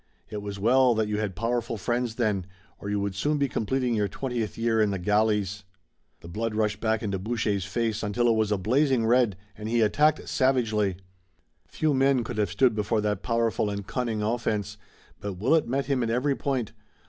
It 0.31 0.41
was 0.41 0.57
well 0.57 0.95
that 0.95 1.07
you 1.07 1.17
had 1.19 1.35
powerful 1.35 1.77
friends 1.77 2.15
then, 2.15 2.47
or 2.79 2.89
you 2.89 2.99
would 2.99 3.13
soon 3.13 3.37
be 3.37 3.47
completing 3.47 3.93
your 3.93 4.07
twentieth 4.07 4.57
year 4.57 4.81
in 4.81 4.89
the 4.89 4.97
galleys." 4.97 5.63
The 6.21 6.27
blood 6.27 6.55
rushed 6.55 6.79
back 6.79 7.03
into 7.03 7.19
Boucher's 7.19 7.65
face 7.65 8.01
until 8.01 8.27
it 8.27 8.33
was 8.33 8.51
a 8.51 8.57
blazing 8.57 9.05
red, 9.05 9.37
and 9.55 9.69
he 9.69 9.81
attacked 9.81 10.27
savagely. 10.27 10.97
Few 11.67 11.93
men 11.93 12.23
could 12.23 12.39
have 12.39 12.49
stood 12.49 12.73
before 12.73 13.01
that 13.01 13.21
powerful 13.21 13.69
and 13.69 13.85
cunning 13.85 14.23
offense, 14.23 14.75
but 15.19 15.33
Willet 15.33 15.67
met 15.67 15.85
him 15.85 16.01
at 16.01 16.09
every 16.09 16.35
point. 16.35 16.71